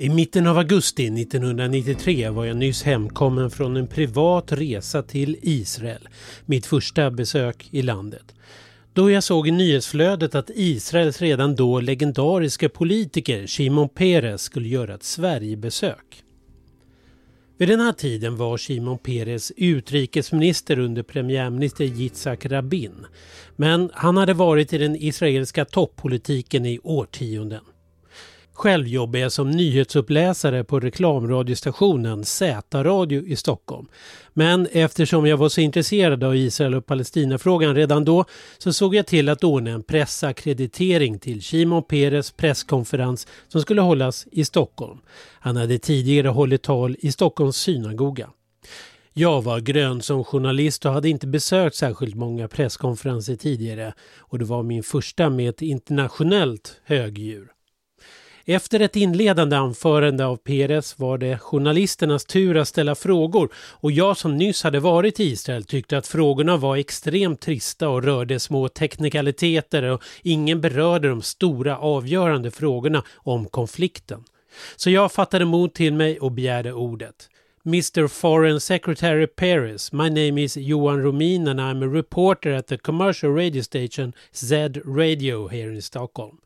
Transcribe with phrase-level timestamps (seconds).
[0.00, 6.08] I mitten av augusti 1993 var jag nyss hemkommen från en privat resa till Israel.
[6.46, 8.34] Mitt första besök i landet.
[8.92, 14.94] Då jag såg i nyhetsflödet att Israels redan då legendariska politiker Shimon Peres skulle göra
[14.94, 16.22] ett Sverigebesök.
[17.58, 23.06] Vid den här tiden var Shimon Peres utrikesminister under premiärminister Yitzhak Rabin.
[23.56, 27.62] Men han hade varit i den israeliska toppolitiken i årtionden.
[28.60, 33.86] Själv jobbar jag som nyhetsuppläsare på reklamradiostationen Z-radio i Stockholm.
[34.32, 38.24] Men eftersom jag var så intresserad av Israel och Palestinafrågan redan då
[38.58, 44.26] så såg jag till att ordna en pressakkreditering till Shimon Peres presskonferens som skulle hållas
[44.32, 44.98] i Stockholm.
[45.40, 48.30] Han hade tidigare hållit tal i Stockholms synagoga.
[49.12, 54.44] Jag var grön som journalist och hade inte besökt särskilt många presskonferenser tidigare och det
[54.44, 57.48] var min första med ett internationellt högdjur.
[58.52, 64.16] Efter ett inledande anförande av Peres var det journalisternas tur att ställa frågor och jag
[64.16, 68.68] som nyss hade varit i Israel tyckte att frågorna var extremt trista och rörde små
[68.68, 74.24] teknikaliteter och ingen berörde de stora avgörande frågorna om konflikten.
[74.76, 77.28] Så jag fattade mod till mig och begärde ordet.
[77.66, 82.78] Mr Foreign Secretary Paris, my name is Johan Romin and I'm a reporter at the
[82.78, 86.36] commercial radio station Z Radio here in Stockholm.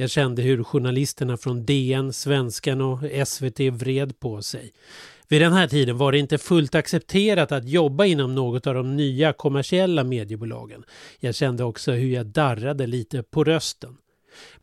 [0.00, 4.72] Jag kände hur journalisterna från DN, Svenskan och SVT vred på sig.
[5.28, 8.96] Vid den här tiden var det inte fullt accepterat att jobba inom något av de
[8.96, 10.84] nya kommersiella mediebolagen.
[11.18, 13.96] Jag kände också hur jag darrade lite på rösten.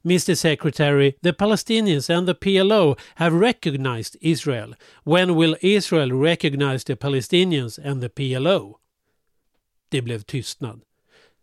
[0.06, 4.76] Mr Secretary, the Palestinians and the PLO have recognized Israel.
[5.04, 8.78] When will Israel recognize the Palestinians and the PLO?
[9.90, 10.82] Det blev tystnad.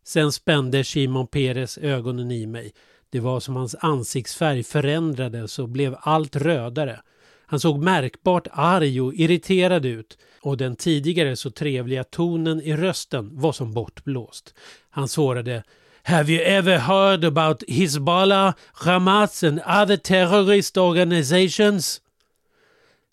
[0.04, 2.72] Sen spände Shimon Peres ögonen i mig.
[3.14, 7.00] Det var som hans ansiktsfärg förändrades och blev allt rödare.
[7.46, 13.30] Han såg märkbart arg och irriterad ut och den tidigare så trevliga tonen i rösten
[13.32, 14.54] var som bortblåst.
[14.90, 15.62] Han svarade
[16.02, 22.00] Have you ever heard about Hizbollah, Hamas and other terrorist organizations?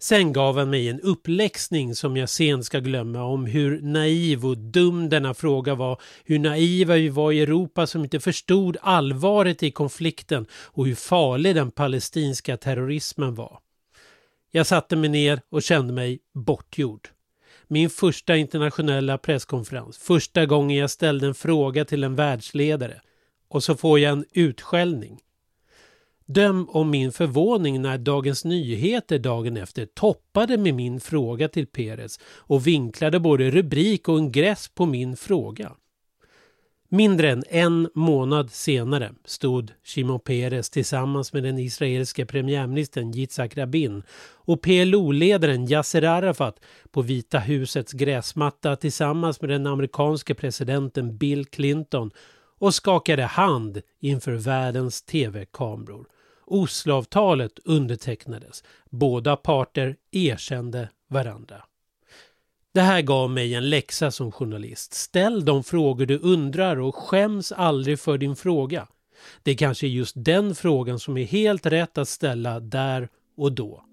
[0.03, 4.57] Sen gav han mig en uppläxning som jag sen ska glömma om hur naiv och
[4.57, 9.71] dum denna fråga var, hur naiva vi var i Europa som inte förstod allvaret i
[9.71, 13.59] konflikten och hur farlig den palestinska terrorismen var.
[14.51, 17.09] Jag satte mig ner och kände mig bortgjord.
[17.67, 23.01] Min första internationella presskonferens, första gången jag ställde en fråga till en världsledare
[23.49, 25.19] och så får jag en utskällning.
[26.33, 32.19] Döm om min förvåning när Dagens Nyheter dagen efter toppade med min fråga till Peres
[32.23, 35.71] och vinklade både rubrik och ingress på min fråga.
[36.89, 44.03] Mindre än en månad senare stod Shimon Peres tillsammans med den israeliska premiärministern Yitzhak Rabin
[44.33, 46.59] och PLO-ledaren Yasser Arafat
[46.91, 52.11] på Vita husets gräsmatta tillsammans med den amerikanske presidenten Bill Clinton
[52.59, 56.05] och skakade hand inför världens tv-kameror.
[56.51, 58.63] Osloavtalet undertecknades.
[58.89, 61.63] Båda parter erkände varandra.
[62.73, 64.93] Det här gav mig en läxa som journalist.
[64.93, 68.87] Ställ de frågor du undrar och skäms aldrig för din fråga.
[69.43, 73.85] Det kanske är just den frågan som är helt rätt att ställa där och då.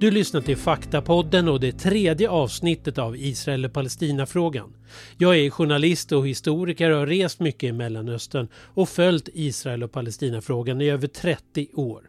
[0.00, 4.76] Du lyssnar till Faktapodden och det tredje avsnittet av Israel och Palestina-frågan.
[5.18, 9.92] Jag är journalist och historiker och har rest mycket i Mellanöstern och följt Israel och
[9.92, 12.02] Palestina-frågan i över 30 år.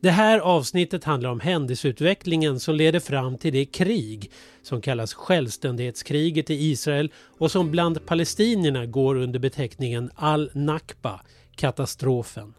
[0.00, 4.30] Det här avsnittet handlar om händelseutvecklingen som leder fram till det krig
[4.62, 11.20] som kallas självständighetskriget i Israel och som bland palestinierna går under beteckningen al-Nakba,
[11.56, 12.54] katastrofen.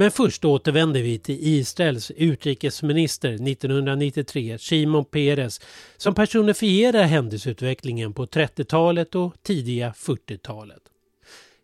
[0.00, 5.60] Men först återvänder vi till Israels utrikesminister 1993, Shimon Peres,
[5.96, 10.82] som personifierar händelseutvecklingen på 30-talet och tidiga 40-talet.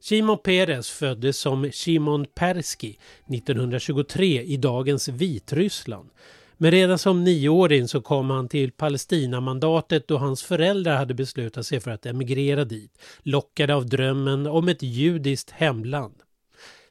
[0.01, 2.95] Shimon Peres föddes som Shimon Persky
[3.35, 6.11] 1923 i dagens Vitryssland.
[6.57, 11.81] Men redan som nioåring så kom han till Palestinamandatet då hans föräldrar hade beslutat sig
[11.81, 16.15] för att emigrera dit, lockade av drömmen om ett judiskt hemland.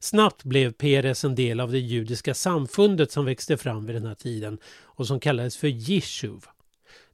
[0.06, 4.16] Snabbt blev Peres en del av det judiska samfundet som växte fram vid den här
[4.16, 6.46] tiden och som kallades för Jishuv.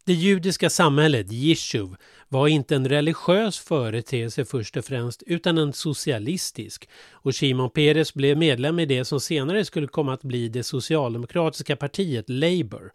[0.05, 1.95] Det judiska samhället, Jishuv,
[2.29, 8.37] var inte en religiös företeelse först och främst utan en socialistisk och Shimon Peres blev
[8.37, 12.91] medlem i det som senare skulle komma att bli det socialdemokratiska partiet Labour.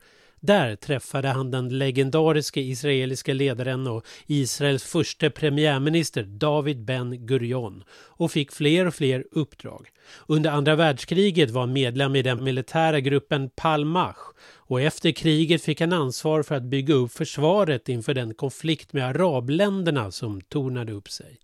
[0.46, 8.30] Där träffade han den legendariske israeliska ledaren och Israels första premiärminister David Ben Gurion och
[8.30, 9.88] fick fler och fler uppdrag.
[10.26, 14.18] Under andra världskriget var han medlem i den militära gruppen Palmach
[14.54, 19.06] och efter kriget fick han ansvar för att bygga upp försvaret inför den konflikt med
[19.06, 21.38] arabländerna som tornade upp sig.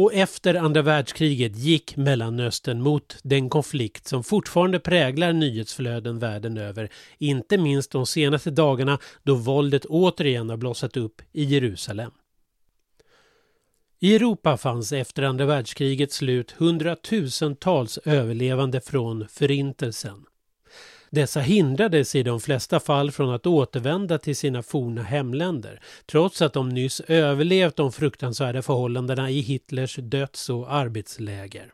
[0.00, 6.88] Och efter andra världskriget gick Mellanöstern mot den konflikt som fortfarande präglar nyhetsflöden världen över,
[7.18, 12.10] inte minst de senaste dagarna då våldet återigen har blossat upp i Jerusalem.
[13.98, 20.24] I Europa fanns efter andra världskrigets slut hundratusentals överlevande från Förintelsen.
[21.12, 26.52] Dessa hindrades i de flesta fall från att återvända till sina forna hemländer trots att
[26.52, 31.72] de nyss överlevt de fruktansvärda förhållandena i Hitlers döds och arbetsläger.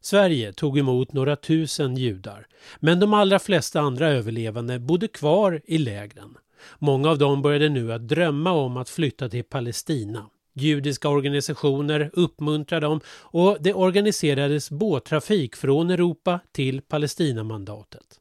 [0.00, 2.46] Sverige tog emot några tusen judar,
[2.80, 6.36] men de allra flesta andra överlevande bodde kvar i lägren.
[6.78, 10.26] Många av dem började nu att drömma om att flytta till Palestina.
[10.54, 18.20] Judiska organisationer uppmuntrade dem och det organiserades båttrafik från Europa till Palestinamandatet.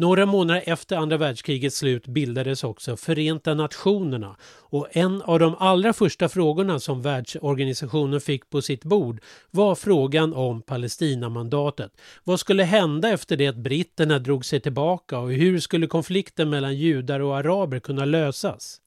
[0.00, 5.92] Några månader efter andra världskrigets slut bildades också Förenta Nationerna och en av de allra
[5.92, 9.20] första frågorna som världsorganisationen fick på sitt bord
[9.50, 11.92] var frågan om Palestinamandatet.
[12.24, 16.76] Vad skulle hända efter det att britterna drog sig tillbaka och hur skulle konflikten mellan
[16.76, 18.80] judar och araber kunna lösas?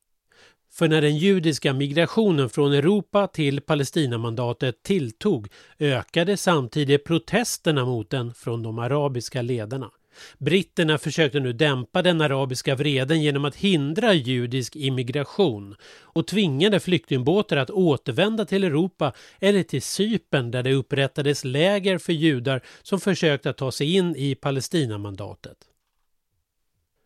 [0.71, 5.47] För när den judiska migrationen från Europa till Palestinamandatet tilltog
[5.79, 9.91] ökade samtidigt protesterna mot den från de arabiska ledarna.
[10.37, 17.57] Britterna försökte nu dämpa den arabiska vreden genom att hindra judisk immigration och tvingade flyktingbåtar
[17.57, 23.49] att återvända till Europa eller till Cypern där det upprättades läger för judar som försökte
[23.49, 25.57] att ta sig in i Palestinamandatet.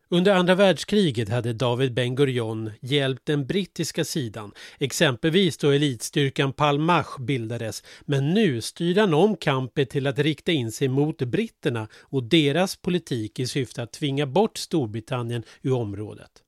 [0.09, 7.19] Under andra världskriget hade David Ben Gurion hjälpt den brittiska sidan, exempelvis då elitstyrkan Palmach
[7.19, 12.23] bildades, men nu styrde han om kampen till att rikta in sig mot britterna och
[12.23, 16.43] deras politik i syfte att tvinga bort Storbritannien ur området.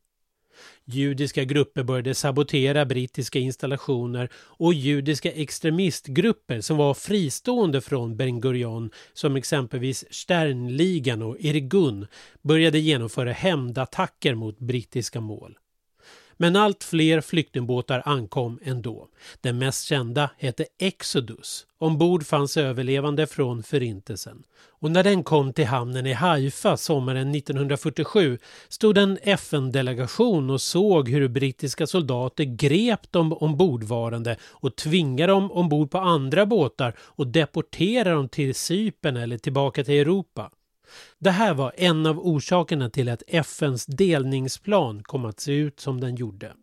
[0.86, 8.92] Judiska grupper började sabotera brittiska installationer och judiska extremistgrupper som var fristående från Ben Gurion
[9.14, 12.08] som exempelvis Sternligan och Irgun
[12.42, 15.58] började genomföra hämndattacker mot brittiska mål.
[16.42, 19.08] Men allt fler flyktingbåtar ankom ändå.
[19.42, 21.66] Den mest kända hette Exodus.
[21.80, 24.44] Ombord fanns överlevande från Förintelsen.
[24.82, 28.38] Och när den kom till hamnen i Haifa sommaren 1947
[28.70, 35.92] stod en FN-delegation och såg hur brittiska soldater grep de ombordvarande och tvingade dem ombord
[35.92, 40.52] på andra båtar och deporterade dem till Cypern eller tillbaka till Europa.
[41.20, 46.02] Det här var en av orsakerna till att FNs delningsplan kom att se ut som
[46.02, 46.54] den gjorde.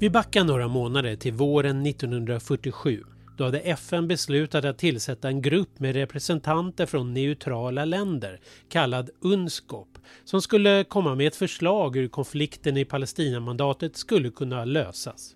[0.00, 3.04] Vi backar några månader till våren 1947.
[3.38, 9.88] Då hade FN beslutat att tillsätta en grupp med representanter från neutrala länder kallad UNSCOP
[10.24, 15.34] som skulle komma med ett förslag hur konflikten i Palestinamandatet skulle kunna lösas.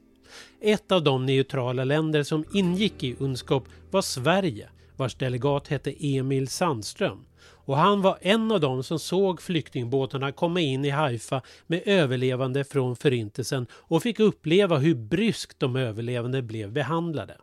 [0.60, 6.48] Ett av de neutrala länder som ingick i UNSCOP var Sverige vars delegat hette Emil
[6.48, 7.24] Sandström
[7.64, 12.64] och han var en av dem som såg flyktingbåtarna komma in i Haifa med överlevande
[12.64, 17.36] från förintelsen och fick uppleva hur bryskt de överlevande blev behandlade.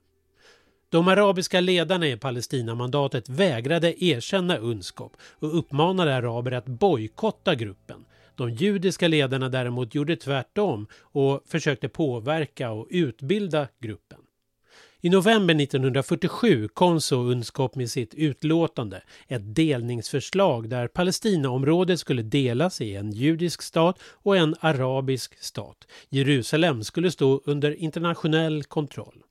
[0.89, 8.05] De arabiska ledarna i Palestinamandatet vägrade erkänna UNSCOP och uppmanade araber att bojkotta gruppen.
[8.35, 14.19] De judiska ledarna däremot gjorde tvärtom och försökte påverka och utbilda gruppen.
[15.01, 22.81] I november 1947 kom så UNSCOP med sitt utlåtande, ett delningsförslag där Palestinaområdet skulle delas
[22.81, 25.87] i en judisk stat och en arabisk stat.
[26.09, 29.23] Jerusalem skulle stå under internationell kontroll.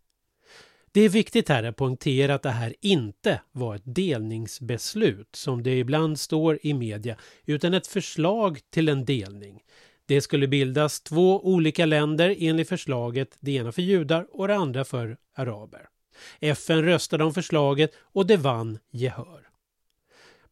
[0.92, 5.78] Det är viktigt här att poängtera att det här inte var ett delningsbeslut som det
[5.78, 9.62] ibland står i media utan ett förslag till en delning.
[10.08, 14.84] Det skulle bildas två olika länder enligt förslaget, det ena för judar och det andra
[14.84, 15.88] för araber.
[16.40, 19.48] FN röstade om förslaget och det vann gehör.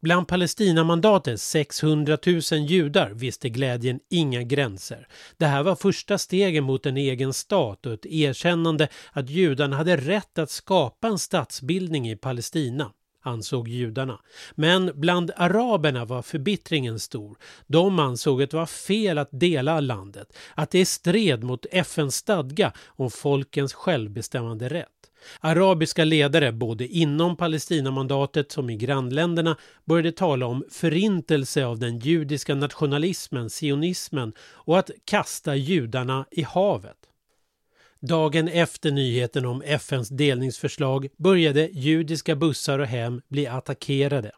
[0.01, 5.09] Bland Palestinamandatets 600 000 judar visste glädjen inga gränser.
[5.37, 9.97] Det här var första stegen mot en egen stat och ett erkännande att judarna hade
[9.97, 12.93] rätt att skapa en statsbildning i Palestina
[13.27, 14.21] ansåg judarna.
[14.55, 17.37] Men bland araberna var förbittringen stor.
[17.67, 22.73] De ansåg att det var fel att dela landet, att det stred mot FNs stadga
[22.87, 24.89] om folkens självbestämmande rätt.
[25.41, 32.55] Arabiska ledare både inom Palestinamandatet som i grannländerna började tala om förintelse av den judiska
[32.55, 37.06] nationalismen, sionismen och att kasta judarna i havet.
[38.07, 44.33] Dagen efter nyheten om FNs delningsförslag började judiska bussar och hem bli attackerade.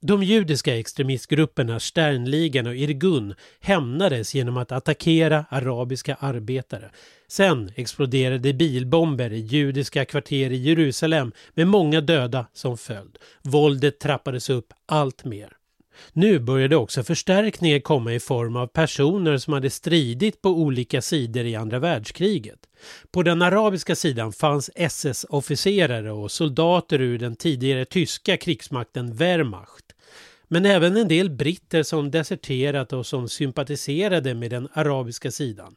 [0.00, 6.90] De judiska extremistgrupperna Sternligan och Irgun hämnades genom att attackera arabiska arbetare.
[7.28, 13.18] Sen exploderade bilbomber i judiska kvarter i Jerusalem med många döda som följd.
[13.42, 15.56] Våldet trappades upp allt mer.
[16.12, 21.44] Nu började också förstärkningar komma i form av personer som hade stridit på olika sidor
[21.44, 22.58] i andra världskriget.
[23.12, 29.84] På den arabiska sidan fanns SS-officerare och soldater ur den tidigare tyska krigsmakten Wehrmacht.
[30.52, 35.74] Men även en del britter som deserterat och som sympatiserade med den arabiska sidan.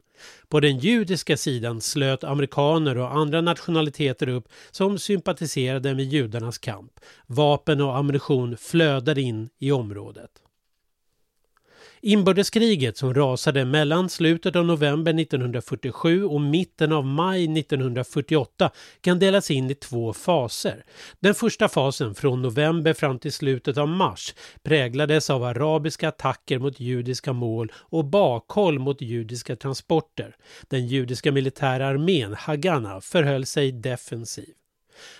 [0.49, 6.91] På den judiska sidan slöt amerikaner och andra nationaliteter upp som sympatiserade med judarnas kamp.
[7.27, 10.42] Vapen och ammunition flödade in i området.
[12.05, 19.51] Inbördeskriget som rasade mellan slutet av november 1947 och mitten av maj 1948 kan delas
[19.51, 20.83] in i två faser.
[21.19, 26.79] Den första fasen från november fram till slutet av mars präglades av arabiska attacker mot
[26.79, 30.35] judiska mål och bakhåll mot judiska transporter.
[30.67, 34.53] Den judiska militära armén, Haganah, förhöll sig defensiv.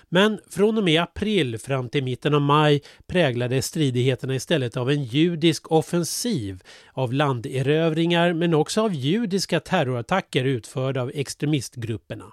[0.09, 5.03] Men från och med april fram till mitten av maj präglades stridigheterna istället av en
[5.03, 6.63] judisk offensiv,
[6.93, 12.25] av landerövringar men också av judiska terrorattacker utförda av extremistgrupperna.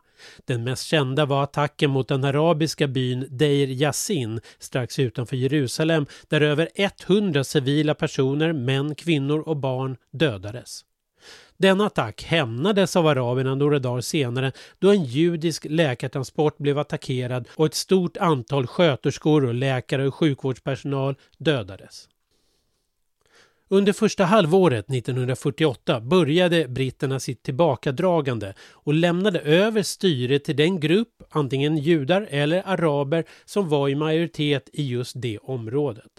[0.45, 6.41] Den mest kända var attacken mot den arabiska byn Deir Yassin strax utanför Jerusalem där
[6.41, 10.85] över 100 civila personer, män, kvinnor och barn dödades.
[11.61, 17.67] Denna attack hämnades av araberna några dagar senare då en judisk läkartransport blev attackerad och
[17.67, 22.09] ett stort antal sköterskor och läkare och sjukvårdspersonal dödades.
[23.69, 31.23] Under första halvåret 1948 började britterna sitt tillbakadragande och lämnade över styret till den grupp,
[31.31, 36.13] antingen judar eller araber, som var i majoritet i just det området.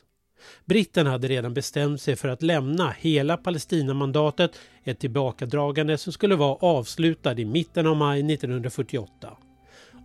[0.66, 4.52] Britten hade redan bestämt sig för att lämna hela Palestinamandatet,
[4.84, 9.38] ett tillbakadragande som skulle vara avslutad i mitten av maj 1948.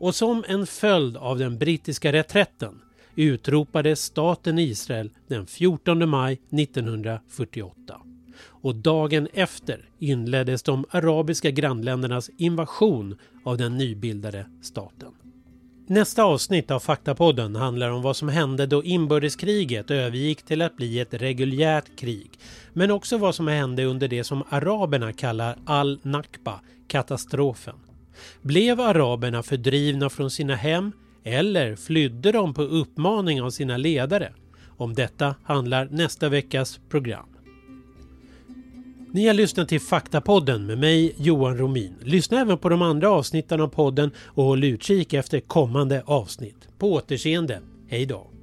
[0.00, 2.80] Och som en följd av den brittiska reträtten
[3.16, 8.00] utropades staten Israel den 14 maj 1948.
[8.62, 15.12] Och dagen efter inleddes de arabiska grannländernas invasion av den nybildade staten.
[15.88, 21.00] Nästa avsnitt av Faktapodden handlar om vad som hände då inbördeskriget övergick till att bli
[21.00, 22.30] ett reguljärt krig.
[22.72, 27.74] Men också vad som hände under det som araberna kallar al-Nakba, katastrofen.
[28.42, 30.92] Blev araberna fördrivna från sina hem
[31.24, 34.32] eller flydde de på uppmaning av sina ledare?
[34.76, 37.35] Om detta handlar nästa veckas program.
[39.12, 41.94] Ni har lyssnat till Faktapodden med mig Johan Romin.
[42.02, 46.68] Lyssna även på de andra avsnitten av podden och håll utkik efter kommande avsnitt.
[46.78, 47.60] På återseende.
[47.88, 48.35] Hej då!